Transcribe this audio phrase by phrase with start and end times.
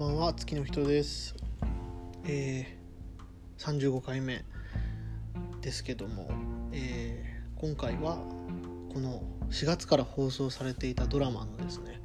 [0.00, 1.34] ばんは月の人です
[2.24, 4.46] えー、35回目
[5.60, 6.30] ですけども、
[6.72, 8.16] えー、今回は
[8.94, 12.00] この4月から放送されていたドラマのですね、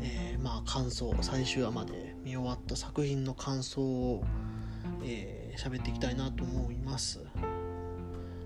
[0.00, 4.22] えー、まあ感想最終話まで見終わった作品の感想を
[5.00, 7.18] 喋、えー、っていきたいなと思います、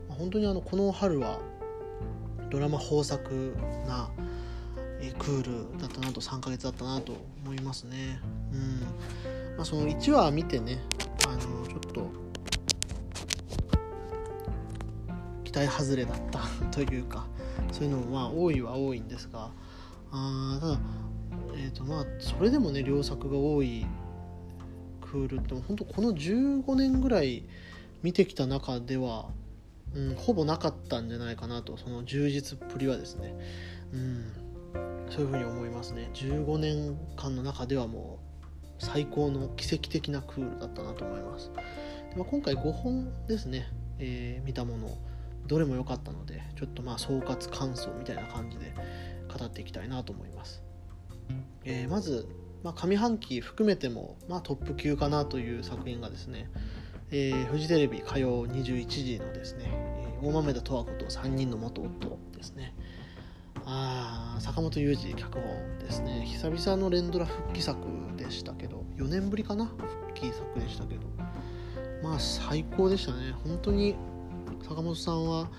[0.08, 1.40] まあ、本当にあのこの春は
[2.48, 3.54] ドラマ豊作
[3.86, 4.08] な
[5.00, 7.12] えクールだったなと3ヶ月だったなと
[7.44, 8.20] 思いますね。
[8.56, 9.56] うん。
[9.56, 10.78] まあ、その1話見てね
[11.26, 12.10] あのちょっと
[15.44, 17.26] 期待外れだった というか
[17.72, 19.50] そういうのもまあ多いは多いんですが
[20.12, 20.80] あただ、
[21.54, 23.86] えーとまあ、それでもね良作が多い
[25.00, 27.44] クールって本当この15年ぐらい
[28.02, 29.30] 見てきた中では、
[29.94, 33.34] うん、ほぼなかったんじゃないかなとその充実っぷりはですね。
[33.92, 34.24] うん。
[35.10, 36.10] そういうふうに思いますね。
[36.14, 38.25] 15年間の中ではもう
[38.78, 41.50] 最高の奇跡的なクールだったなと思います。
[42.10, 43.68] で、まあ、今回5本ですね、
[43.98, 44.96] えー、見たもの。
[45.46, 48.74] どれも良かったのでちょっとまあ総括感想みたいな感じで
[49.32, 50.62] 語っていきたいなと思います、
[51.64, 52.28] えー、まず、
[52.62, 56.50] まあ、上半期含めても、まあ、トップ級かなという作品がですね、
[57.10, 59.70] えー、フジテレビ火曜21時のですね、
[60.20, 62.74] えー、大豆田十和子と3人の元夫ですね。
[63.66, 66.24] あ坂本雄二脚本ですね。
[66.24, 67.78] 久々の連ドラ復帰作
[68.16, 69.66] でしたけど4年ぶりかな？
[69.66, 71.02] 復帰作でしたけど。
[72.02, 73.34] まあ最高でしたね。
[73.44, 73.96] 本当に
[74.68, 75.50] 坂本さんは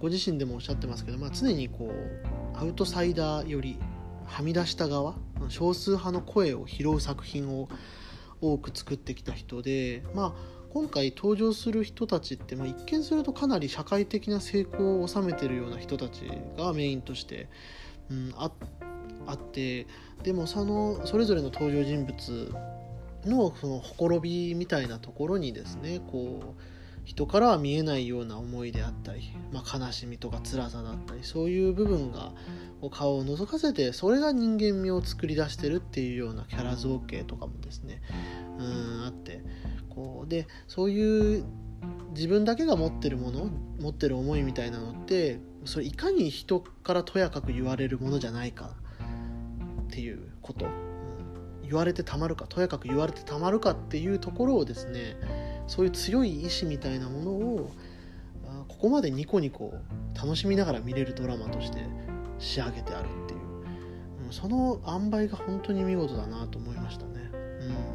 [0.00, 3.78] ご自身でもおっしゃってますけど、まあ、常にこうアウトサイダーより
[4.26, 5.14] はみ出した側
[5.48, 7.68] 少数派の声を拾う作品を
[8.40, 16.22] 多く作ってきた人でまあ今回登場する人たちって、まあ、一見するとかなり社会的な成功を収めてるような人たち
[16.58, 17.48] がメインとして、
[18.10, 19.86] うん、あって
[20.24, 22.52] でもそのそれぞれの登場人物
[23.24, 26.60] のそのほころびみたいなところにですねこう
[27.04, 32.32] 人からは見えないような思いであったり、まあ、悲しみとか辛さだったりそういう部分が
[32.90, 38.02] 顔を覗かせてそれが人間味を作り出してるっていうようなキャラ造形とかもですね
[38.58, 39.42] うんあって
[39.94, 41.44] こうでそういう
[42.14, 43.50] 自分だけが持ってるもの
[43.80, 48.76] 持ってる思いみたいなのってそれいかに人からとやかく言われるものじゃないか
[49.88, 55.16] っていうこと、うん、言われてたまるかとやかく言われてたまるかっていうところをですね
[55.66, 57.70] そういう強い意志みたいなものを
[58.68, 59.74] ここまでニコニコ
[60.14, 61.78] 楽しみながら見れるドラマとして
[62.38, 63.40] 仕上げてあるっていう、
[64.26, 67.30] うん、その塩梅が本当に見事だなと思いましたね。
[67.32, 67.93] うん。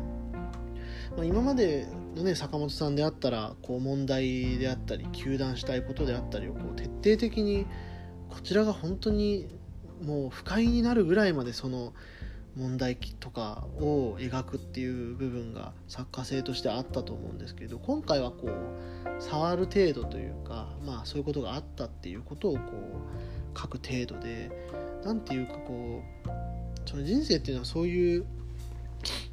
[1.19, 1.85] まあ、今まで
[2.15, 7.67] のね坂本さんであったらこう問題であったり糾弾したいことであったりをこう徹底的に
[8.29, 9.49] こちらが本当に
[10.01, 11.93] もう不快になるぐらいまでその
[12.55, 22.61] 問題とかを描くっていう部分が作家性としてあったと思うんですけど今回はこう触る程度というかまあそういうことがあったっていうことをこ
[23.53, 24.49] う書く程度で
[25.03, 28.25] 何て言うかこうその人生っていうのはそういう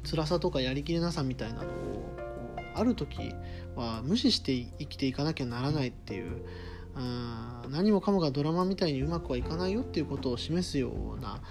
[0.03, 2.17] 辛さとかやりきれなさみたいなのを
[2.75, 3.33] ある時
[3.75, 6.45] は無視して生きていかなきゃならないっていう
[6.95, 11.41] うん何もかもがドラマみたいにうまくはいかないよっていうことを示すような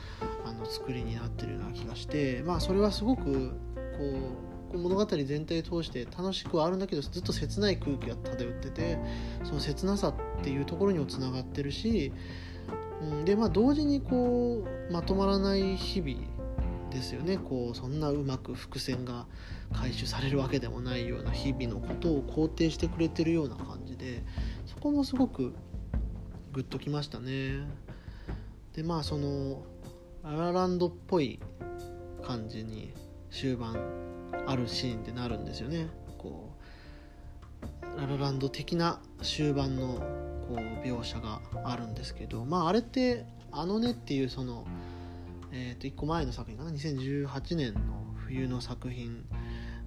[0.44, 3.28] あの作りになってるような気がしてまあそれはすごくこ
[4.74, 8.98] う物語全体を通して楽しくはあるんだけどずっと切ない空気が漂ってて
[9.44, 12.12] その切なさっていうところにもつながってるし、
[13.24, 16.18] でまあ同時にこうまとまらない日々
[16.96, 17.36] ですよね。
[17.36, 19.26] こうそんなうまく伏線が
[19.72, 24.24] 回収されるわけでもないような日々のことを肯定してくれてるような感じで
[24.64, 25.54] そこもすごく
[26.52, 27.66] グッときましたね。
[28.74, 29.62] でまあその
[30.22, 31.38] ララランドっぽい
[32.22, 32.92] 感じに
[33.30, 33.76] 終盤
[34.46, 35.88] あるシーンでなるんですよね。
[36.16, 36.50] こ
[37.62, 40.00] うララランド的な終盤の
[40.48, 44.64] こう描写があるんですけどまああれってあのねっていうその
[45.52, 49.24] えー、と1個前の作品かな？2018年の冬の作品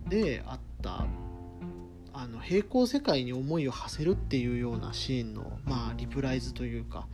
[0.07, 1.05] であった
[2.13, 7.07] あの平行世界に思いを馳せるっていうようなシーンの、まあ、リプライズというか、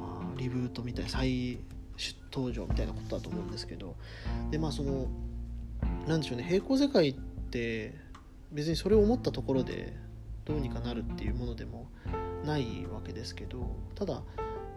[0.00, 1.58] まあ、リブートみたいな再
[2.32, 3.96] 登場みたいなことだと思うんですけど
[4.50, 5.08] でまあその
[6.06, 7.14] なんでしょうね平行世界っ
[7.50, 7.94] て
[8.52, 9.92] 別にそれを思ったところで
[10.44, 11.88] どうにかなるっていうものでも
[12.44, 14.22] ないわけですけどただ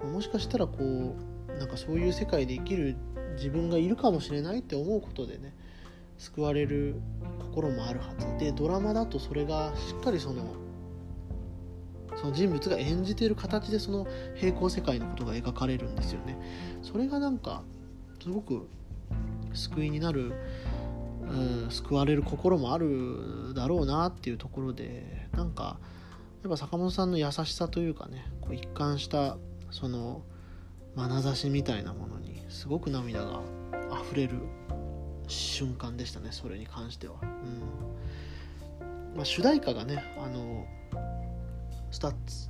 [0.04, 1.16] もしかしたらこ
[1.50, 2.96] うなんかそういう世界で生きる
[3.36, 5.54] 自分がいるかもしれないって思うことでね
[6.18, 6.96] 救われる
[7.40, 8.28] 心もあるはず。
[8.44, 10.44] でドラマだとそれがしっかりその
[12.16, 16.38] その人物が演じている形でその平行世界のことが描かれるんですよね。
[16.82, 17.64] それがなんか
[18.22, 18.68] すごく
[19.54, 20.34] 救いになる
[21.30, 25.78] うん、救われる心もあるだろうなっていうところでなんか
[26.44, 29.38] やっぱ坂本さんの優しさというかねこう一貫した
[29.72, 30.24] その
[30.96, 33.42] 眼差しみたいなものにすごく涙が
[34.04, 34.40] 溢れる
[35.28, 37.16] 瞬間でしたねそれに関しては。
[37.22, 37.88] うん
[39.16, 40.66] まあ、主題歌がねあの
[41.90, 42.50] STUTS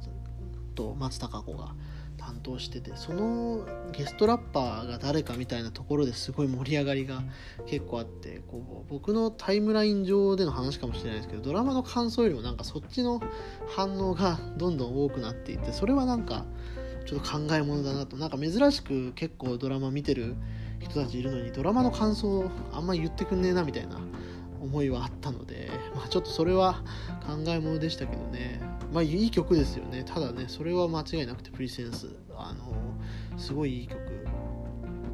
[0.76, 1.74] と松たか子が
[2.18, 7.24] 担当しててそのゲストラッパーが誰かみたいなところですごい盛り上がりが
[7.68, 13.22] 結構あってこう僕のタイムライン上での話かもしれないですけどドラマの感想よりもなんかそっちの
[13.70, 16.46] 反応がどんどん多くなっていってそれはなんか
[17.08, 18.18] ちょっと考えものだなと。
[18.18, 20.36] なんか珍しく結構ドラマ見てる
[20.80, 23.98] 人たちいるのにドラマの感想あんま言ってくんねえなみたいな
[24.62, 26.84] 思いはあったので、まあ、ちょっとそれは
[27.26, 28.62] 考えものでしたけどね。
[28.92, 30.04] まあいい曲ですよね。
[30.04, 32.16] ただねそれは間違いなくてプリセンス。
[32.36, 33.98] あのすごいいい曲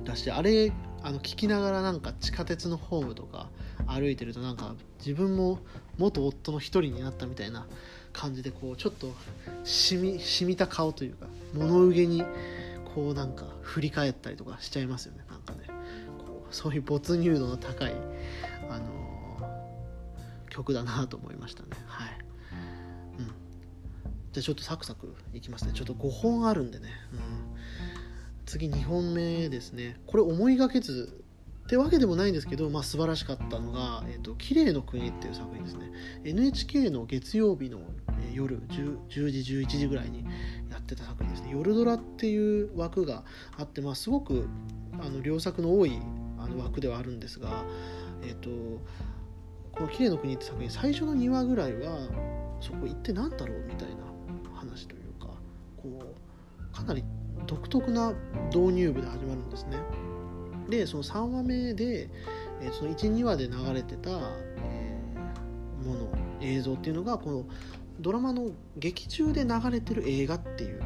[0.03, 3.49] だしあれあの聞きながらなんか地下鉄のホームとか
[3.87, 5.59] 歩いてるとなんか自分も
[5.97, 7.67] 元夫の一人になったみたいな
[8.13, 9.13] 感じでこうちょっと
[9.63, 12.23] しみ染みた顔というか物憂げに
[12.93, 15.23] こうなんか振り返ったりとかしちゃいますよね。
[15.29, 15.59] なんかね。
[16.19, 17.93] こうそういう没入度の高い、
[18.69, 21.69] あのー、曲だなと思いましたね。
[21.87, 22.09] はい、
[23.19, 23.25] うん、
[24.31, 25.71] じゃあちょっとサクサクいきますね。
[25.73, 27.19] ちょっと5本あるんでね、うん、
[28.45, 29.99] 次2本目ですね。
[30.05, 31.23] これ思いがけず
[31.63, 35.91] ってわけでもないんですけど、まあ、素晴らしかったのが「えーと、綺麗の国」っていう作品ですね。
[36.23, 37.79] NHK の月曜日の
[38.33, 40.23] 夜 10, 10時11時ぐらいに
[40.71, 43.23] やってた作品ですね夜ドラっていう枠が
[43.57, 44.47] あって、まあ、すごく
[44.99, 45.99] あの良作の多い
[46.37, 47.63] あの枠ではあるんですが、
[48.21, 48.49] えーと、
[49.71, 51.97] この「綺麗の国」って作品最初の2話ぐらいは
[52.59, 54.03] そこ行って何だろうみたいな
[54.53, 55.27] 話というか
[55.77, 57.03] こうかなり
[57.47, 58.13] 独特な
[58.47, 59.77] 導入部で始まるんですね。
[60.69, 62.09] でその3話目で、
[62.61, 64.09] えー、その12話で流れてた、
[64.63, 66.09] えー、もの
[66.41, 67.45] 映像っていうのがこの
[68.03, 70.81] ドラマの劇中で流れてる映画っていう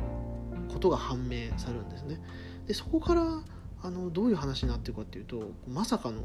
[0.69, 2.21] ことが判明されるんですね。
[2.67, 3.41] でそこから
[3.81, 6.21] あのどういう話になってるかっていうとまさかの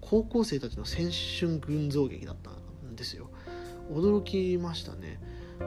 [0.00, 1.10] 高校生たちの青
[1.40, 3.30] 春群像劇だったんですよ。
[3.92, 5.20] 驚きましたね。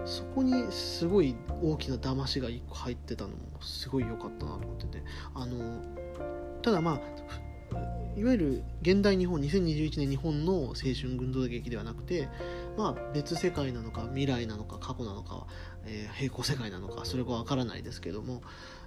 [0.05, 1.33] そこにすごい
[1.63, 5.03] 大きな騙しが1個入ってたのもすごい良かったなと思ってて。
[5.33, 5.81] あの
[6.61, 7.01] ただまあ
[8.17, 12.27] いわゆる現代日本2021年日本の青春群像劇ではなくて、
[12.75, 15.45] まあ、別世界なのか未来なのか過去なのか、
[15.85, 18.41] えー、平行世界なのかそれがわからないですけども、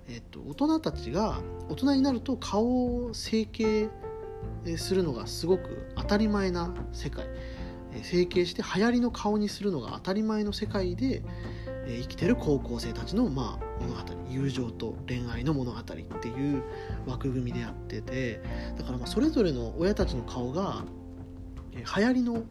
[0.08, 3.88] えっと、大人たちが大人になると顔を整形
[4.76, 7.26] するのがすごく当たり前な世界。
[8.02, 11.24] 整形して流行りの顔にするのが当たり前の世界で
[11.86, 15.94] え生きてる高校生たちのまあ物語友情と恋愛の物語って
[16.28, 16.62] いう
[17.06, 18.40] 枠組みでやってて
[18.76, 20.84] だからまあそれぞれの親たちの顔が
[21.72, 22.44] え流行りの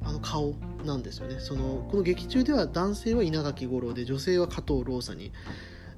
[0.00, 0.54] あの顔
[0.84, 1.40] なんですよね。
[1.40, 5.32] そのこの劇中では男性は稲垣吾郎で女性は加藤ローサに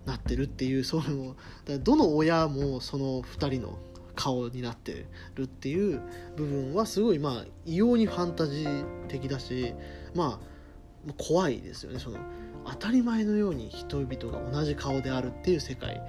[0.06, 1.34] なってるっていうそういう
[1.68, 3.78] のどの親もその2人の
[4.14, 6.00] 顔になってるっていう
[6.36, 9.74] 部分はすごいまあ異様にファンタジー的だし
[10.14, 10.40] ま
[11.08, 11.98] あ怖いですよね。
[11.98, 12.18] その
[12.66, 16.00] 当たり前のように人々が同じ顔であるっていう世界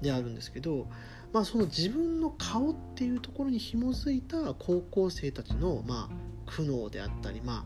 [0.00, 0.88] であるんですけど、
[1.32, 7.64] まあ、その自分の顔っていうところに紐づいた高校生たちの、まあ、苦悩であったり、ま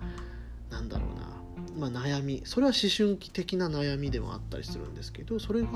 [0.71, 5.69] あ、なんだろうな、まあ、悩みそれは思春期的な悩みでもあったりするんですけどそれが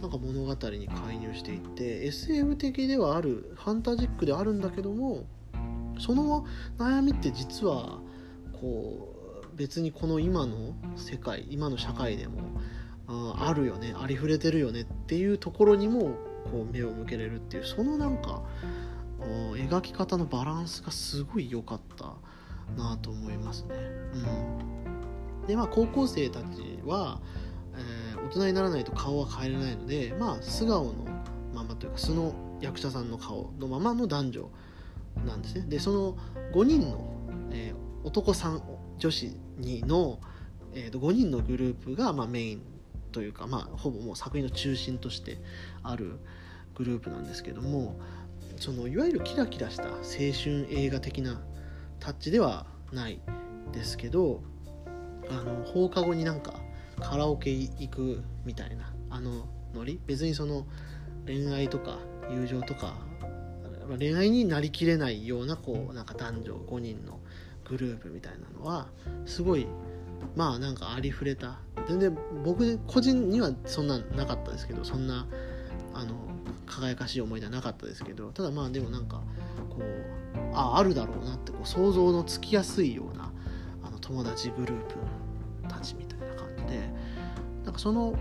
[0.00, 5.24] なんか物語に介入していって SF 的ではあるファンタジックであるんだけども
[5.98, 6.44] その
[6.78, 7.98] 悩みって実は
[8.52, 9.13] こう
[9.56, 12.40] 別にこの今の世界今の社会でも
[13.06, 16.16] ああるよねありふれてるよねっていうところにも
[16.50, 18.42] こう目を向けれるっていうそのなんか
[19.54, 22.16] 描き方のバランスがすごい良かった
[22.76, 23.74] なと思いますね。
[25.40, 27.20] うん、でまあ高校生たちは、
[27.76, 31.06] えー、大人にならないと顔は変えれないのでまあ素顔の
[31.54, 34.50] ままというか素の役者さんの顔のままの男女
[35.26, 35.66] なんですね。
[35.68, 36.16] でその
[36.52, 36.98] 5人の、
[37.50, 38.62] えー、男さん
[38.98, 40.20] 女子2の、
[40.74, 42.62] えー、と5人のグループが、まあ、メイン
[43.12, 45.38] というか、まあ、ほぼもう作品の中心として
[45.82, 46.18] ある
[46.74, 47.98] グループなんですけども
[48.56, 51.40] そのいわゆるキラキラした青春映画的な
[52.00, 53.20] タッチではない
[53.72, 54.42] ですけど
[55.30, 56.54] あの放課後になんか
[57.00, 60.00] カラオケ行くみたいなあのノリ？
[60.06, 60.66] 別にその
[61.26, 61.98] 恋愛とか
[62.30, 62.94] 友情とか
[63.98, 67.20] 恋愛になりきれないようなこうなんか男女5人の
[67.68, 68.88] グループみたいなのは
[69.26, 69.66] すごい
[70.36, 71.58] まあなんかありふれた。
[71.86, 75.26] 全然僕個人にはそんななかったですけどそんな
[75.92, 76.14] あの
[76.66, 79.20] 輝かしい思い出はなかったですけどただまあでもなんか
[79.68, 83.30] こうああるだろうなってこう想像のつきやすいような
[83.84, 84.94] あの友達グループ
[85.68, 86.90] たちみたいな感じで
[87.64, 88.14] なんかその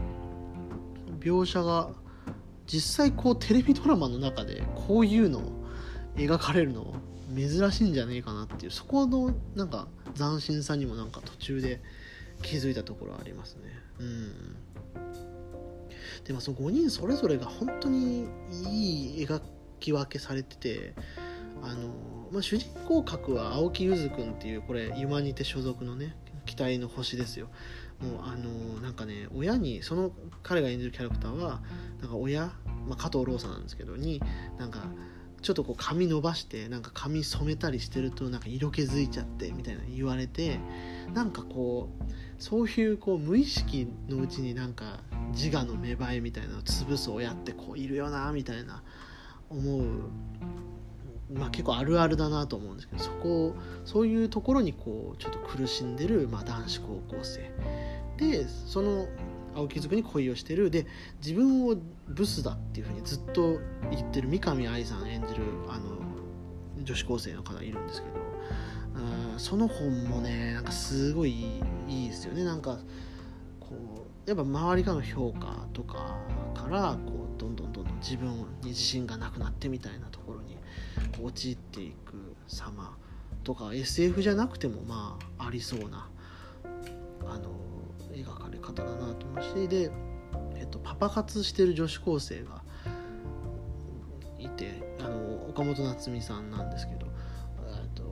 [1.20, 1.90] 描写が
[2.68, 5.42] 実際こうテレビドラマの中でこういうのを
[6.16, 6.94] 描かれるの
[7.36, 11.82] 珍しいんじゃねえかなっていうそこのなんか斬新さにもなんか途中で
[12.42, 13.62] 気づいたところはありますね。
[14.00, 14.56] うん
[16.26, 18.28] でもその5人それぞれが本当に
[18.72, 19.42] いい描
[19.80, 20.94] き分けされてて
[21.62, 21.90] あの、
[22.32, 27.50] まあ、主人公格は青木ゆずくんっていうこれユマニテ所属のね期待の星ですよ
[28.00, 30.12] もうあのなんかね親にその
[30.44, 31.62] 彼が演じるキャラクターは
[32.02, 32.46] なんか親、
[32.88, 34.22] まあ、加藤ローサなんですけどに
[34.58, 34.80] なんか
[35.44, 40.60] ちょっとこう髪伸ばしてなんか髪染めたりしてるとなんか色気づいちゃってみたいな言われて
[41.14, 48.82] なんかこうそういうこう無意識のうちになんか自我の芽生えみたいなのを潰す親ってこういるよなみたいな
[49.50, 49.84] 思う
[51.34, 57.52] まあ、結構あるあるだなと思うんですけどそこをそういうところにこうちょっと苦しんでる、まあ、男子高校生。
[58.18, 59.08] でその
[59.56, 60.70] 青木族に恋をしてる。
[60.70, 60.86] で
[61.20, 61.76] 自分を
[62.08, 63.60] ブスだっていうふうにずっと
[63.92, 66.04] 言ってる三上愛さん演じるあの
[66.84, 68.16] 女子高生の方いるんですけど
[68.96, 72.44] あその本もねなんかすごいいいですよね。
[72.44, 72.80] なんか
[73.60, 73.76] こ
[74.26, 76.18] うやっぱ周りからの評価とか
[76.54, 78.30] からこうどんどんどんどん自分
[78.62, 80.58] に自信がなくなってみたいなところに
[81.22, 82.96] 陥っていく様
[83.44, 86.10] とか SF じゃなくてもまあありそうな
[87.26, 87.50] あの
[88.14, 89.92] 描かれ方だなと思うしで、
[90.56, 92.62] えっと、パパ活してる女子高生が
[94.40, 97.08] いてあの岡本夏美さんなんですけど、
[97.58, 98.04] えっと、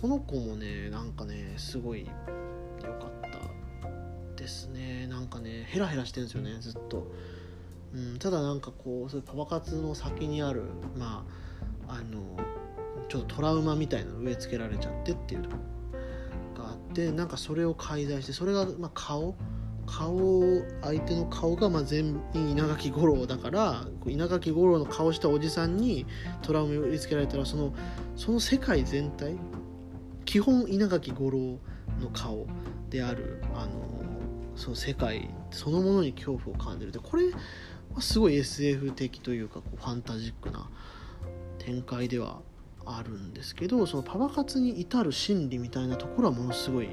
[0.00, 2.08] この子もねなんかねすごい
[2.82, 7.06] 良かったですねなんかねヘラヘラしてるんですよねずっと。
[7.94, 10.64] うん、ただなんかこうそういうパパ活の先にある
[10.98, 11.24] ま
[11.88, 12.20] ああの
[13.08, 15.75] ちょっとトラウマみたいなの植え付けられちゃってっていうところ
[16.96, 19.34] があってなんかそれを介在してそれがまあ顔？
[19.86, 20.42] 顔
[20.82, 26.06] 相手の顔がまあ全員稲垣吾郎だから稲垣吾郎の顔したおじさんに
[26.42, 27.72] トラウマを植え付けられたらその
[28.16, 29.36] その世界全体
[30.24, 31.38] 基本稲垣吾郎
[32.00, 32.48] の顔
[32.90, 33.70] であるあの
[34.56, 36.90] その世界そのものに恐怖を感じる。
[36.90, 37.30] でこれ
[37.94, 40.68] はすごい SF 的というかこうファンタジックな
[41.58, 42.40] 展開では
[42.86, 46.88] あるんですけどそのパパ活に至る心理みたいなところはものすごい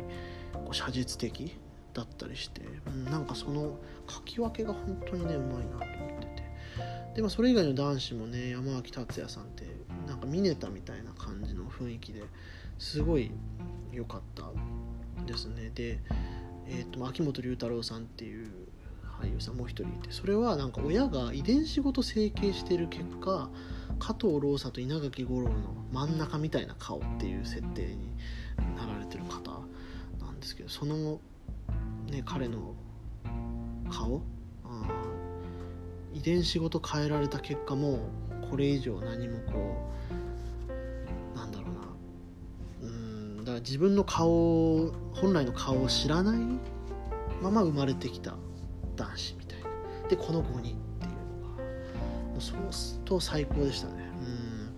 [0.54, 1.56] こう写実的
[1.94, 3.78] だったりして、うん、なんかその
[4.10, 6.44] 書き分けが本当にねうまいなと思ってて。
[7.16, 9.68] で、まあ、それ以外の男子もね山脇達也さんって
[10.08, 12.24] なんかミネタみたいな感じの雰囲気で
[12.80, 13.32] すごい
[13.92, 14.52] 良かった
[15.26, 15.72] ですね。
[15.76, 16.00] で、
[16.68, 18.48] えーと、秋元龍太郎さんっていう
[19.22, 23.50] 俳優さんもう一人いてそれはなんか親が遺伝子ごと整形してる結果
[24.00, 25.54] 加藤ローサと稲垣吾郎の
[25.92, 28.12] 真ん中みたいな顔っていう設定に
[28.76, 29.52] なられてる方
[30.24, 31.20] なんですけどその、
[32.10, 32.76] ね、彼の
[33.90, 34.22] 顔
[36.14, 38.00] 遺伝子ごと変えられた結果も
[38.50, 39.92] これ以上何もこ
[41.34, 42.90] うなんだろうな。
[42.90, 46.40] うんだから自分の顔本来の顔を知らない
[47.42, 48.36] まま生まれてきた
[48.96, 50.08] 男子みたいな。
[50.08, 50.83] でこの5人
[52.44, 53.94] そうすると最高でしたね。
[54.20, 54.70] うん。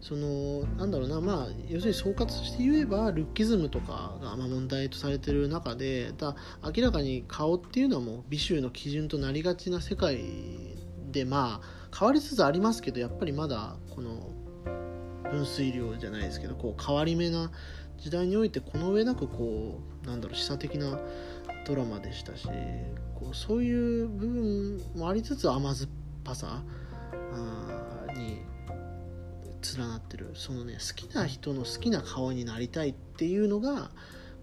[0.00, 1.20] そのなんだろうな。
[1.20, 10.18] まあ要するに総括して言えばルッキズムとかがま問題とされてる中でだ明らかに顔っていうのはもう美醜の基準となりがちな世界
[11.12, 14.30] でまあ変わりつつありますけどやっぱりまだこの
[15.30, 17.50] 分水量じゃないですけどこう変わり目な
[17.98, 20.98] 時代においてこの上なくこうなんだろう示唆的な
[21.66, 22.48] ドラマでしたし
[23.14, 25.90] こうそういう部分もありつつ甘酸っ
[26.24, 26.62] ぱさ
[28.14, 28.42] に
[29.76, 30.30] 連なってる。
[30.34, 33.90] そのね好きな人の好きな顔になりたいっていうのが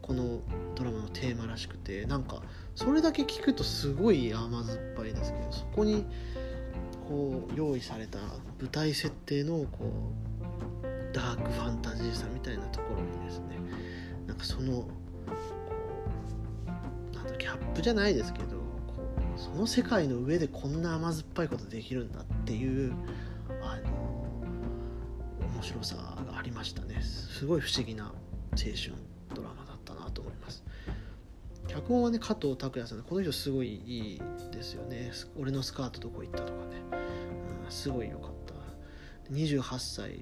[0.01, 0.41] この
[0.75, 2.41] ドラマのテーマらしくてなんか
[2.75, 6.05] それだけ聞くとすごい甘酸っぱいですけどそこに
[7.07, 8.19] こう用意された
[8.59, 10.13] 舞台設定のこ
[10.83, 13.59] うダークファンタジーさみたいなところにですね
[14.27, 14.87] なんかその
[17.37, 18.58] ギャップじゃないですけど
[19.39, 22.93] その世界の上でこんな甘酸っぱいことできるんだっていう
[23.61, 24.43] あの
[25.55, 27.01] 面白さがありましたね。
[27.01, 28.11] すごい不思議な青
[28.51, 28.93] 春
[29.33, 30.63] ドラマだったなと思います。
[31.67, 36.81] 脚本はね加藤拓也さんこの人すごいいいですよね「俺のスカートどこ行った」とかね、
[37.65, 38.53] うん、すごい良かった。
[39.31, 40.19] 28歳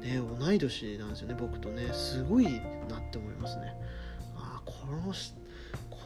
[0.00, 1.88] ね同い年なんですよね僕とね。
[1.94, 2.44] すごい
[2.88, 3.74] なって思いますね。
[4.36, 5.12] ああこの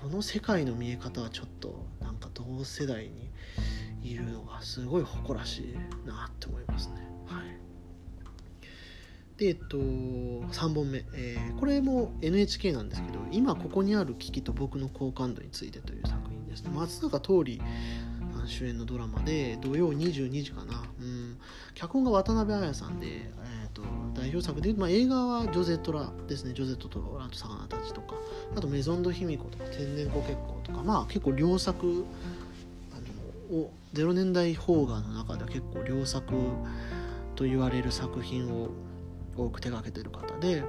[0.03, 3.31] この世界の見え方はちょっとなんか同世代に
[4.03, 6.95] いるのがすごい誇らしいなって思いますね。
[7.27, 7.57] はい。
[9.37, 16.65] でえっと3本目、えー、これも NHK なんですけど「今ここにある危機と僕の好感度について」という作品です。
[16.65, 17.63] ね松坂桃李
[18.45, 21.39] 主演のドラマで土曜22時かな、うん、
[21.75, 23.62] 脚本が渡辺彩さんで、え、
[24.33, 26.55] 表作で、まあ、映画はジョゼットラですね。
[26.55, 28.15] ジョゼットとラと魚たちとか。
[28.57, 30.83] あとメゾンド卑弥呼とか天然湖結構とか。
[30.83, 32.05] まあ結構良作
[32.93, 36.33] あのを0年代邦画の中では結構良作
[37.37, 38.71] と言われる作品を
[39.37, 40.65] 多く手がけてる方で。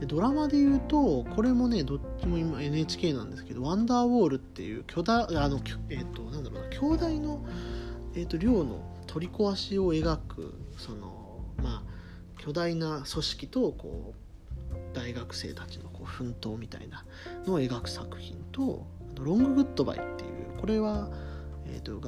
[0.00, 7.42] でドラマで言うとこれもねどっちも今 NHK なんですけど「ワンダーウォール」っていう巨大あのえっ、ー、となんだろうな兄弟の、
[8.14, 11.95] えーと、寮の取り壊しを描くそのまあ
[12.46, 17.04] 巨大な組織とこう大学生たちのこう奮闘みたいな
[17.44, 18.86] のを描く作品と
[19.18, 21.10] 「ロンググッドバイ」っていうこれは
[21.68, 22.00] えーと、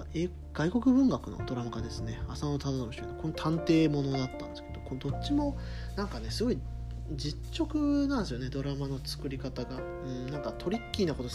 [0.53, 2.23] 外国文学のドラマ化ですね。
[2.29, 5.59] 浅野忠信主演のこの探偵ものだったんですけどこどっちも
[5.97, 6.59] なんかねすごい
[7.17, 11.29] 実直なんですよねドラマの作り方が、うん、なんかトリッキーなこと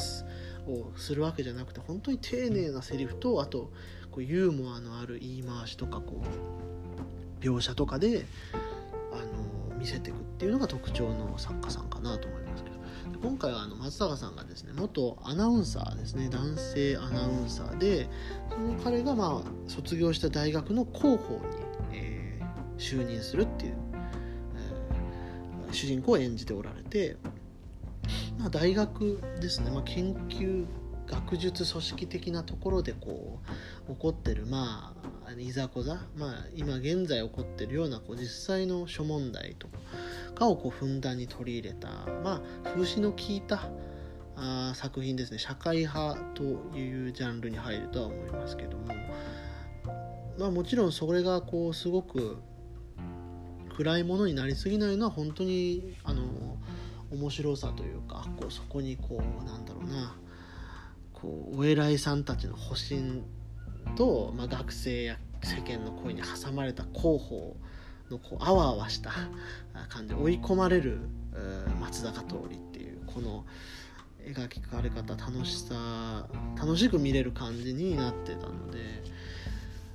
[0.71, 3.73] をするわけじゃなくて本当に丁寧なセリフとあと
[4.09, 6.21] こうユーモアのある言い回しとかこ
[7.41, 8.25] う描写とかで
[9.83, 12.73] 見せていくっていうのが特徴の作家さんかなと思いますけど。
[13.21, 16.29] 今回はあの松坂さんがですね元アナウンサーですね。
[16.29, 18.07] 男性アナウンサーで
[18.49, 21.41] その彼がまあ卒業した大学の広報に、
[21.91, 23.73] えー、就任するっていう
[25.73, 27.17] 主人公を演じておられて、
[28.39, 30.65] まあ、大学ですね、まあ、研究
[31.07, 33.41] 学術組織的なところでこ
[33.89, 39.67] う起こってるまあいざこざ、まあ、今現在起こってるようなこう実際の諸問題と
[40.35, 41.89] かをこうふんだんに取り入れた、
[42.23, 43.69] まあ、風刺の効いた
[44.35, 45.37] あ作品ですね。
[45.37, 46.43] 社会派と
[46.75, 48.95] いうジャンルに入るとは思いますけども、
[50.37, 52.37] まあ、もちろんそれがこうすごく
[53.75, 56.23] 暗いものになりすぎないのは本当にあの
[57.11, 60.15] 面白さというかこうそこにこうなんだろうな
[61.11, 63.23] こうお偉いさんたちの保身
[63.95, 67.57] と、まあ、学生や世間の声に挟まれた広報
[68.09, 69.11] のこうあわあわした
[69.89, 70.99] 感じ追い込まれる
[71.81, 73.45] 松坂桃李っていうこの
[74.25, 78.79] 描きかれ方楽しさ楽しく見れる感じになってたので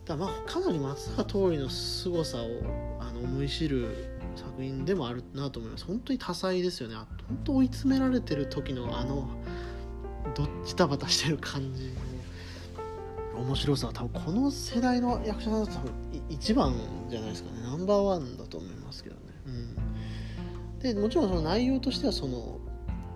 [0.05, 5.85] だまあかなり松坂桃李の凄さをあの思い知る作品でもあるなと思います。
[5.85, 6.95] 本当に多彩ですよね。
[6.95, 7.07] 本
[7.45, 9.29] 当追い詰められてる時のあの
[10.35, 11.93] どっちたばたしてる感じ。
[13.39, 15.93] 面白さは多分この世代の役者さんだと多分
[16.29, 16.75] 一番
[17.09, 17.63] じゃないですかね。
[17.63, 22.59] ナンバーワンだと思いますけどね、うん、でもちろんその内容としてはその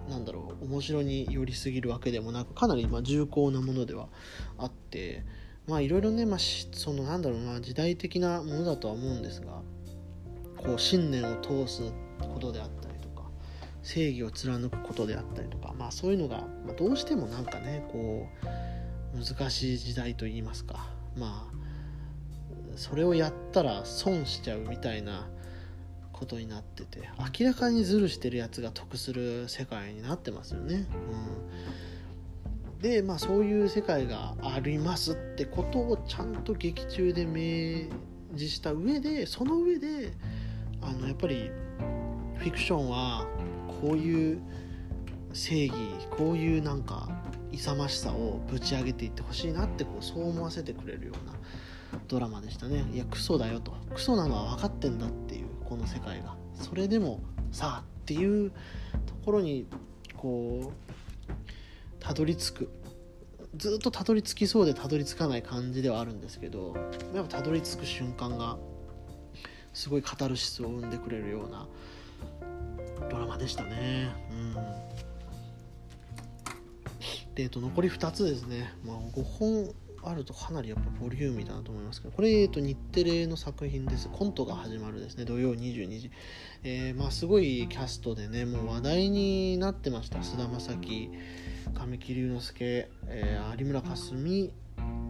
[0.09, 4.09] なんだろう面白に寄りすぎるわけでもなくかなりま重厚なものでは
[4.59, 5.25] あって
[5.67, 9.63] まあいろいろね、まあ、そのなんだろうな時代的なものだとは思うんですが
[10.57, 11.83] こう信念を通す
[12.21, 13.25] ことであったりとか
[13.83, 18.47] 正義を貫くことであったりとかまあそういうのが、まあ、どうしてもなんかねこう
[19.15, 21.63] 難しい時代といいますかまあ
[22.77, 25.29] それをやったら損しちゃうみたいな
[26.13, 30.87] ことになってて明らかにズルしてるやつが得する世界になってますよね。
[32.75, 37.91] うん、でまあそういう世界がありますってことをちゃんと劇中で明
[38.37, 40.13] 示した上でその上で
[40.81, 41.51] あのやっぱり
[42.37, 43.27] フィクションは
[43.81, 44.41] こういう
[45.33, 45.77] 正義
[46.11, 47.09] こういうなんか
[47.53, 51.35] 勇ましさをぶち上げていってほしいなってこうそう思わせてくれるような
[52.09, 52.85] ドラマでしたね。
[52.93, 53.73] いやクソだよと。
[53.95, 56.35] クソなのは分かってんだっていうこの世界が。
[56.55, 58.57] それでもさあっていうと
[59.25, 59.67] ころに
[60.17, 61.33] こう
[62.01, 62.71] たどり着く。
[63.55, 66.75] ずっとたどり着きそうでたどり着かない感じではあるんですけど
[67.15, 68.57] やっぱたどり着く瞬間が
[69.75, 71.69] すごいカタルシスを生んでくれるような
[73.11, 74.09] ドラマでしたね。
[74.31, 75.12] うん。
[77.35, 84.09] で、えっと、残り2つですね、まあ、5本あるとかなりやっぱボリューミーだなと思いますけどこれ、えっと、日テレの作品です。
[84.11, 85.25] コントが始まるですね。
[85.25, 86.11] 土曜22時、
[86.65, 90.23] えー、まあ、すごいキャストでねもう話題になってました。
[90.23, 91.11] 菅田将暉
[91.75, 94.51] 神木隆之介、えー、有村架純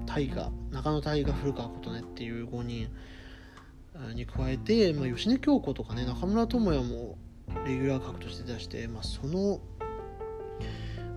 [0.05, 2.89] 大河中野大河古川琴音っていう5人
[4.15, 7.17] に加えて、まあ、吉根京子とかね中村倫也も
[7.67, 9.61] レギュラー格として出して、まあ、その、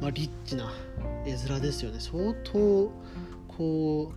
[0.01, 0.71] まあ、リッチな
[1.25, 1.99] 絵面ですよね。
[1.99, 2.91] 相当
[3.47, 4.12] こ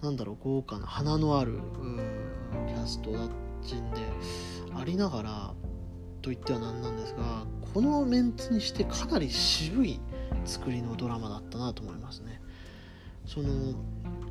[0.00, 1.58] うなんだろう豪華な花のある
[2.68, 3.28] キャストだっ
[3.64, 3.96] ちんで
[4.74, 5.54] ありながら
[6.22, 10.00] と言っては何なんですがこのメンツにしてかなり渋い
[10.44, 12.40] 作りのドラマだったなと思いますね。
[13.24, 13.74] その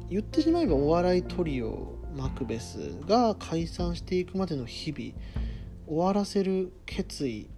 [0.10, 5.14] 言ってしまえばお笑いトリオマクベスが解散していくまでの日々
[5.88, 7.50] 終わらせる決意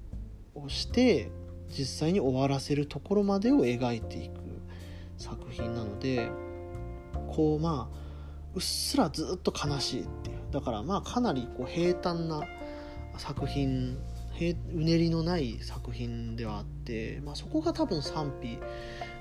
[0.56, 1.30] をして
[1.70, 4.34] 実際に終わらせるところまでを描いていく
[5.18, 6.30] 作品なので
[7.28, 7.98] こうまあ
[8.54, 10.38] うっすらずっと悲しいっていう。
[10.52, 12.42] だからまあかなりこう平坦な
[13.18, 13.98] 作品
[14.40, 18.60] うねりのない作品ではあって、まあ、そこが多分賛否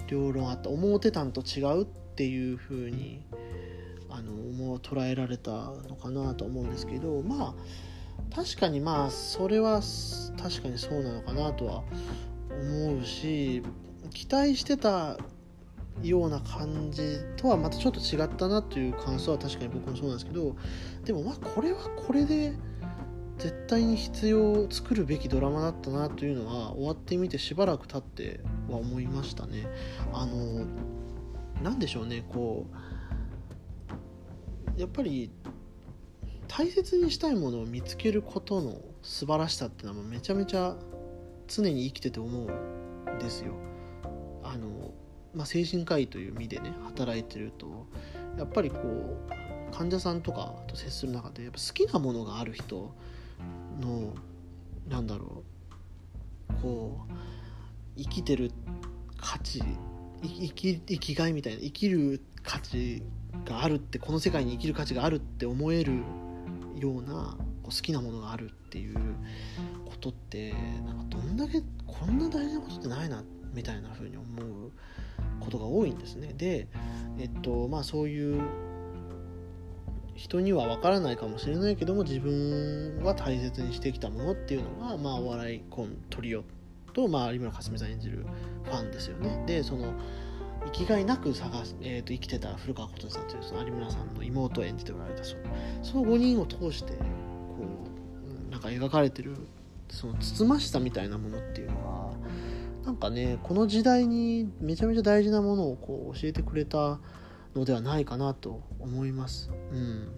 [0.09, 3.22] 両論あった思ってたんと違うっていう風に
[4.11, 5.50] あの思う捉えられた
[5.88, 9.80] のかなと思うんですけどまあ確かにまあそれは
[10.40, 11.82] 確かにそうなのかなとは
[12.60, 13.62] 思うし
[14.10, 15.18] 期待してた
[16.02, 20.56] ような感じとはまたちょっと違ったなという感想は確かに僕もそうなんですけど
[21.04, 22.54] でもまあこれはこれで
[23.38, 29.66] 絶対に必要作るべきドラマだったなというのは終わってみてしばらく経っては思いましたね。
[30.12, 30.66] あの
[31.62, 32.66] 何でしょうねこ
[34.76, 35.30] うやっぱり
[36.48, 40.76] 大切にしたいものを見つけることの素晴らしさっていうのはめちゃめちゃ
[41.48, 43.54] 常に生きてて思うんですよ。
[44.42, 44.92] あの
[45.35, 47.87] まあ、精神科医という身でね働いてると
[48.38, 52.94] やっぱりこう患者さんとかと接する中でやっぱ好きなものがある人
[53.78, 54.14] の
[54.88, 55.44] なんだろ
[56.50, 57.12] うこう
[57.98, 58.50] 生きてる
[59.18, 59.62] 価値
[60.22, 63.02] 生き生きがいみたいな生きる価値
[63.44, 66.02] があるってこの世界に生きる価値があるって思える
[66.78, 68.96] ようなこう好きなものがあるっていう
[69.85, 70.52] ことって
[70.85, 73.22] なんかどんだけこんな大事なことってないな
[73.55, 74.72] みたいな風に思う
[75.40, 76.35] ことが多いんですね。
[76.37, 76.66] で
[77.18, 78.42] えっとまあそういう
[80.16, 86.42] 人には分からないかもしれないけども自分は大切にしてきたものっていうのが、まあ、お笑いコントリオ
[86.94, 88.26] と、まあ、有村架純さん演じる
[88.64, 89.44] ファンですよね。
[89.46, 89.92] でその
[90.66, 95.42] 生きがいなく探す、えーと、生きてた古川琴音さんというその有村さんの妹を演じておられたその
[95.83, 96.94] その5人を通して
[98.56, 99.36] なんか描かれてる
[99.90, 102.14] そのつつましさみたいなものっていうのは
[102.86, 106.98] なんかねこの時代にめちゃめちゃ大事なものをこう教えてくれた
[107.54, 109.50] のではないかなと思います。
[109.72, 110.08] うん、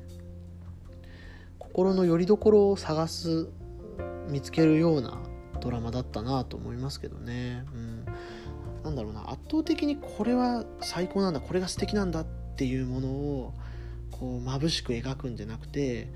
[1.58, 3.48] 心の拠り所を探す
[4.28, 5.18] 見つけるような
[5.60, 7.64] ドラマだったなと思いますけどね。
[7.74, 8.04] うん、
[8.84, 13.54] なんだろうな圧倒的にこれは最高なんだこれが素敵なんだっていうものを
[14.12, 16.08] こう眩しく描くんじゃなくて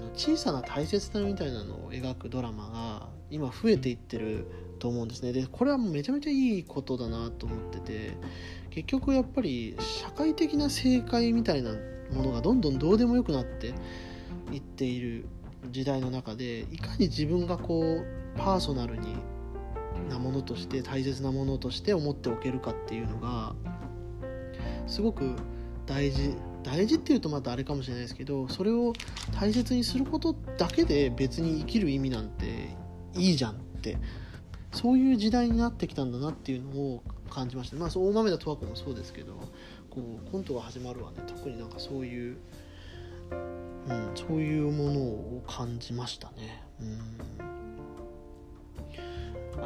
[0.00, 4.46] の小さな大切さみたいなのを描くドラマが今増えていってる
[4.78, 5.32] と思うんですね。
[5.32, 8.16] でこれはめちゃめちゃいいことだなと思ってて
[8.70, 11.72] 結局やっぱり社会的な正解みたいな
[12.12, 13.74] ものがどんどんどうでもよくなって
[14.52, 15.26] いっている
[15.70, 19.16] 時代の中でいかに自分がこうパーソナルに
[20.08, 23.54] なものとして大切なものとして思っておけるかっていうのが
[24.86, 25.36] すごく
[25.86, 28.92] 大事大事っていうとまたあれかもしれないですけどそれを
[29.38, 32.76] 大切にすることだけで別に生きる意味なんて
[33.14, 33.98] いいじゃんって
[34.72, 37.76] そういう時代になってきたんだなっていうのを感じました。
[37.76, 39.34] まあ大豆田十和子もそうですけど
[39.88, 41.18] こうコントが始まるはね。
[41.26, 42.36] 特になんかそういう、
[43.88, 46.62] うん、そういうものを感じましたね。
[46.80, 47.60] うん。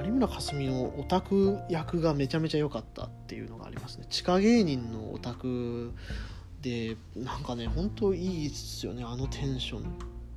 [0.06, 4.06] 有村架純のオタク役がめちゃめちゃ良かったっていうのがありますね。
[4.08, 5.92] 地下芸人のオタク
[6.64, 9.82] でなんかね本当いいっすよねあのテンションっ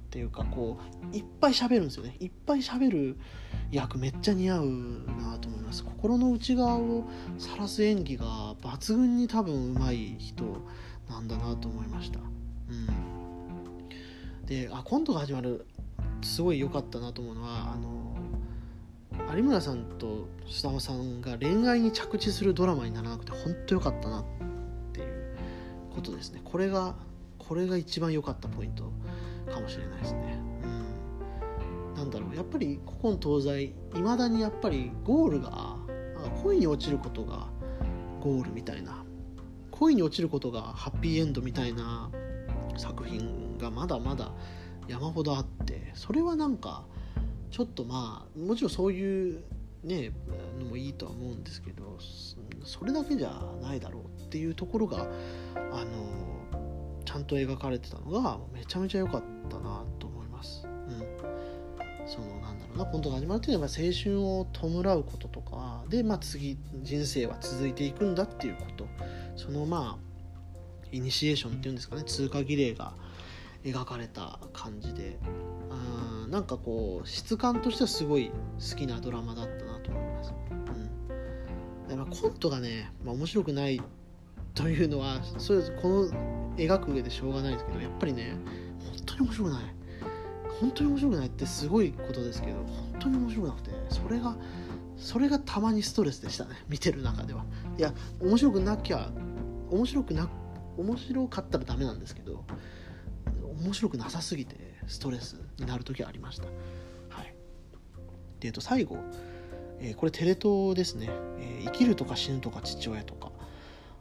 [0.10, 0.78] ていうかこ
[1.14, 2.18] ういっぱい喋るんですよね。
[2.20, 3.18] いっぱい喋る
[3.72, 4.66] 役めっちゃ似合う
[5.22, 5.86] なと思います。
[5.86, 7.06] 心の内側を
[7.38, 10.44] 晒す演技が抜群に多分うまい人
[11.10, 12.20] なんだなと思いました。
[12.20, 12.24] う
[12.74, 14.46] ん。
[14.46, 15.66] であコントが始まる
[16.22, 18.18] すごい良かったなと思うのはあの
[19.34, 24.37] 有村さんと須田さんが恋愛に着地するドラマにならなくて本当良かったなって
[25.98, 26.42] ことですね。
[26.44, 26.96] これが
[27.40, 28.92] これが一番良かったポイント
[29.52, 30.40] かもしれないですね。
[30.64, 32.36] うん、なんだろう。
[32.36, 35.76] やっぱり古今東西いまだにやっぱりゴールが
[36.44, 37.48] 恋に落ちることが
[38.22, 39.04] ゴールみたいな。
[39.72, 42.10] 恋に落ちることがハッピーエンドみたいな
[42.78, 44.32] 作品がまだまだ
[44.88, 46.84] 山ほどあってそれはなんか
[47.52, 49.44] ちょっとまあもちろんそういう
[49.84, 50.12] ね
[50.60, 51.98] のもいいとは思うんですけど
[52.64, 53.32] それだけじゃ
[53.62, 55.08] ないだろうっていうところが
[55.78, 55.92] あの
[57.06, 60.66] ちゃんと描かれてたのがめちゃめちゃ良かったなと思います。
[60.66, 68.88] うん、そのなんだろうなコントが始まるっていうのは青春を弔うこととかで、まあ、次人生は続いていくんだっていうこと
[69.36, 70.08] そのまあ
[70.92, 72.94] イニシエーションっていうんですかね通過儀礼が
[73.64, 75.20] 描かれた感じで
[75.70, 80.34] あなんかこう質感としてはすごい好きなドラマだったなと思います。
[81.90, 83.82] うん、コントがね、まあ、面白くない
[84.58, 88.36] というのはそれこの描く上でしょうがないですけどやっぱりね
[88.80, 89.64] 本当に面白くない。
[90.60, 94.36] 本当に面白くないってすごいことですけど本当に面白くなくてそれが
[94.98, 97.46] それがたまにストレスでしたね見てる中では。
[97.78, 99.12] いや面白くなきゃ
[99.70, 100.28] 面白くな
[100.76, 102.44] 面白かったらダメなんですけど
[103.62, 104.56] 面白くなさすぎて
[104.88, 106.46] ストレスになる時はありました。
[107.10, 107.36] はい。
[108.40, 108.98] で、えっと、最後、
[109.80, 113.27] えー、これテレ東ですね、えー、生きるとか死ぬとか父親とか。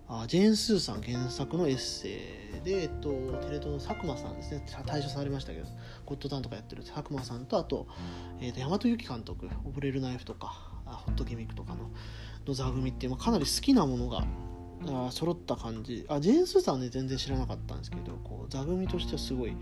[0.08, 3.10] あジェーン・スーさん原作のエッセイで、えっと、
[3.42, 4.64] テレ東の佐久間さんですね。
[4.86, 5.66] 退所されましたけど
[6.04, 7.88] ゴッドタンとかやってる佐久間さんとあと,、
[8.40, 10.46] えー、と大和由紀監督「溺れるナイフ」とか
[10.86, 11.90] 「ホットギミック」とかの
[12.46, 14.24] の座組って、まあ、かなり好きなものが
[14.86, 16.06] あ揃った感じ。
[16.08, 19.56] あジェーン・スーさんはね全然知らなかったんですけどこう座組としてはすごい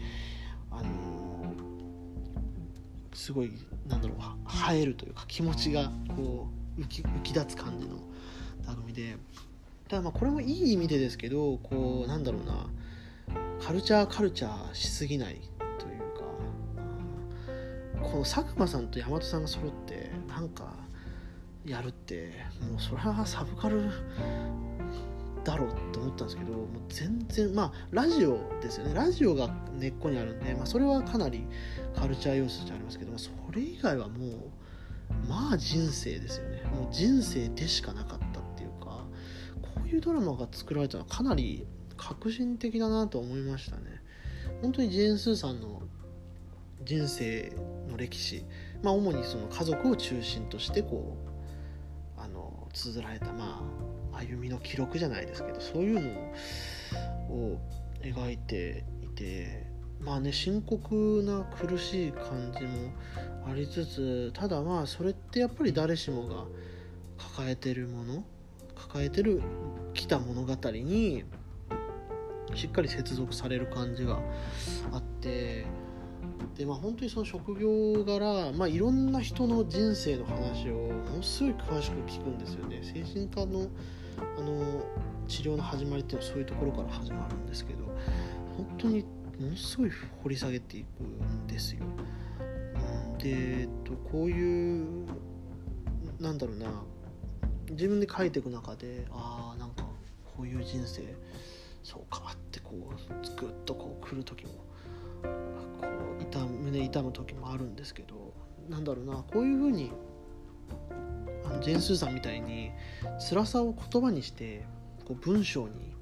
[0.71, 3.53] あのー、すごい
[3.87, 4.19] なんだろう
[4.75, 7.97] 映えるというか気持ちがこう浮き浮き立つ感じの
[8.61, 9.17] 座組で
[9.89, 12.67] ただまあこれもいい意味でですけどこうなんだろうな。
[13.61, 15.41] カルチャーカルチャーしすぎない
[15.79, 15.99] という
[18.01, 18.09] か。
[18.09, 20.75] この佐久間さんと大和さんが揃ってなんか
[21.65, 23.89] やるってもうそれはサブカル
[25.45, 28.95] だろうって思ったんですけどもう全然まあラジオですよね。
[28.95, 31.47] ラジオが根っこにあるんで、まあ、それはかなり
[31.97, 34.31] カルチャー要素じゃありますけどそれ以外はもう
[35.29, 36.63] まあ人生ですよね。
[36.75, 38.24] もう人生でしかなかった
[39.95, 44.03] いうドラマが作られたのはかなり革新的だ na と思いましたね。
[44.61, 45.83] 本当にジェーン・スーさんの
[46.85, 47.53] 人生
[47.89, 48.45] の歴史
[48.83, 51.17] まあ主にその家族を中心としてこ
[52.19, 53.63] うあの綴られたま
[54.13, 56.11] あ歩みの記録じゃないですけどそういうの
[57.35, 57.59] を
[58.03, 59.67] 描いていて
[60.01, 62.91] まあね深刻な苦しい感じも
[63.51, 66.45] ありつつただまあそれってやっぱり誰しもが
[67.19, 68.25] 抱えてるもの
[68.87, 69.43] 抱えてる
[69.95, 71.25] 来た物語に
[72.55, 74.21] しっかり接続される感じが
[74.93, 75.67] あって
[76.57, 83.69] でまあ本当にその職業柄、まあ、いろんな人の人生の話をものすごい詳しく聞くんですよね精神科の
[84.39, 84.83] あの
[85.27, 87.85] 治療の始まりっていうのはそういうところから始まるんですけど
[88.57, 89.03] 本当に
[89.41, 89.91] ものすごい
[90.23, 91.83] 掘り下げていくんですよ。
[93.19, 93.69] で、
[94.13, 95.07] こういう
[96.21, 96.67] なんだろうな
[97.71, 99.85] 自分で書いていく中でああなんか
[100.37, 101.03] こういう人生
[101.83, 104.53] そうかってこうグッとこう来る時も
[105.81, 105.87] こ
[106.19, 108.33] う痛胸痛む時もあるんですけど
[108.69, 109.93] なんだろうなこういうふうに
[111.45, 112.71] あのジェン・スーさんみたいに
[113.29, 114.65] 辛さを言葉にして
[115.05, 115.95] こう文章に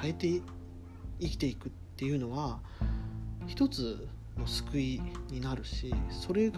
[0.00, 0.42] 変えて
[1.20, 2.60] 生きていくっていうのは
[3.46, 4.06] 一つ
[4.38, 6.52] の救いになるしそれ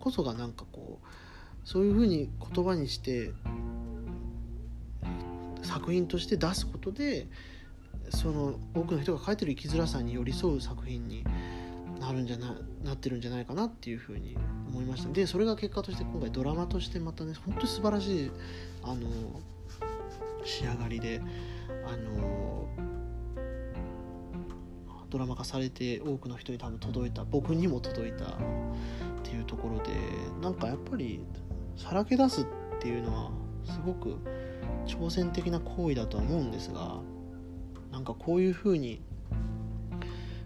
[0.00, 1.06] こそがなんかこう
[1.64, 3.32] そういうふうに言葉にして
[5.76, 7.28] 作品として出すことで
[8.08, 11.22] その多くの人が書いてる生きづらさに寄り添う作品に
[12.00, 14.36] なるんじゃななってるんじゃないかなっていうふうに
[14.68, 15.12] 思いました。
[15.12, 18.30] でそれが結果として今回ドラマとしてまたね本当に素晴らしい
[18.82, 19.00] あの
[20.44, 21.20] 仕上がりで
[21.86, 22.68] あの
[25.10, 28.28] ドラマ化されて多くの人に多分届いた僕にも届いたっ
[29.22, 29.90] ていうところで
[30.40, 31.20] なんかやっぱり
[31.76, 32.46] さらけ出すっ
[32.80, 33.30] ていうのは
[33.64, 34.16] すごく
[34.86, 37.00] 挑戦的な行為だとは思うんですが
[37.92, 39.02] なんかこういうふうに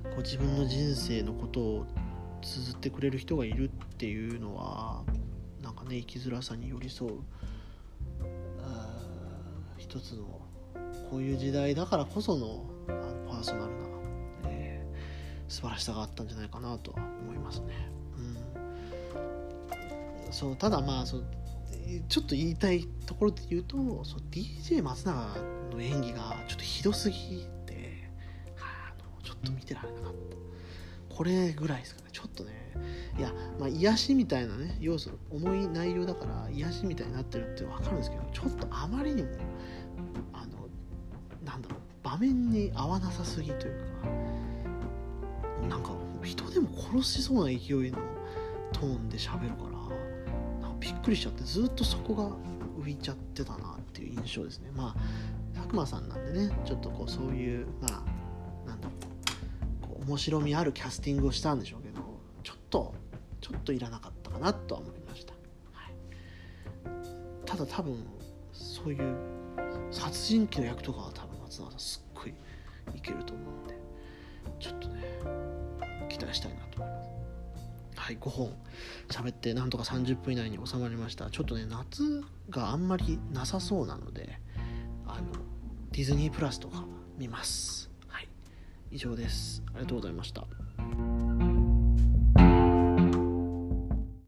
[0.05, 1.87] こう自分の人生のことを
[2.43, 5.03] 綴ってくれる人がいるっていうのは
[5.63, 7.13] なんかね生きづらさに寄り添う
[9.91, 10.25] 一つの
[11.11, 13.79] こういう時代だからこそのあのパーソナルな、
[14.45, 17.67] えー、素晴らしさがあったんじゃないかなとは思いますね。
[20.25, 21.21] うん、そうただまあそ
[22.09, 25.37] ちょっと言いたいところで言うとそう DJ 松永
[25.73, 28.11] の演技がちょっとひどすぎて、
[28.59, 30.13] あのちょっと見てられなかっ
[31.09, 31.15] た。
[31.15, 32.09] これぐらいですかね。
[32.13, 32.61] ちょっとね
[33.19, 39.29] いやまあ癒しみたいなね要素重い内容だから癒しみたいになってるって分かるんですけどちょっとあまりにも
[40.33, 40.69] あの
[41.45, 43.75] なんだろう場面に合わなさすぎという
[45.61, 45.91] かなんか
[46.23, 47.99] 人でも殺しそうな勢いの
[48.73, 49.70] トーンで喋るから
[50.91, 54.71] びっくりしちゃってずっとそこが浮いちゃってたなっていう印象ですね。
[54.75, 62.01] まあ佐久間さんなんでねちょっとこうそういうまあなんだろう面白みあるキャスティングをしたんでしょうけど
[62.43, 62.95] ちょっと
[63.41, 65.33] ちょっといらなかったかなとは思いました、
[65.73, 65.95] はい、
[67.47, 68.05] ただ多分
[68.53, 69.17] そういう
[69.93, 72.35] 殺人鬼の役とかは多分松永さんすっごい
[72.97, 73.77] いけると思うんで
[74.59, 75.05] ちょっとね
[76.09, 76.81] 期待したいなと。
[76.83, 76.90] 思います
[78.11, 78.53] はい、5本
[79.09, 81.31] 喋ってなんとか30分以内に収まりました。
[81.31, 84.41] ちょっとね夏があんまりなさそうなので
[85.07, 85.27] あの
[85.93, 86.85] ディズニープラスとか
[87.17, 87.89] 見ます。
[88.09, 88.29] はい。
[88.91, 89.63] 以上です。
[89.69, 90.45] ありがとうございました。